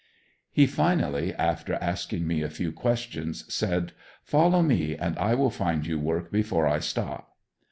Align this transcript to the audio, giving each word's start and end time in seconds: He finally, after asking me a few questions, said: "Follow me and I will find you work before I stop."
He 0.51 0.65
finally, 0.65 1.31
after 1.35 1.75
asking 1.75 2.25
me 2.25 2.41
a 2.41 2.49
few 2.49 2.71
questions, 2.71 3.45
said: 3.53 3.91
"Follow 4.23 4.63
me 4.63 4.97
and 4.97 5.15
I 5.19 5.35
will 5.35 5.51
find 5.51 5.85
you 5.85 5.99
work 5.99 6.31
before 6.31 6.65
I 6.65 6.79
stop." 6.79 7.37